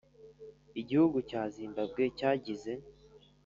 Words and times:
igihugu 0.81 1.17
cya 1.29 1.41
zimbabwe 1.53 2.03
cyagize 2.17 2.71